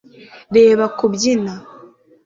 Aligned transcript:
reba 0.55 0.85
kubyina 0.97 1.53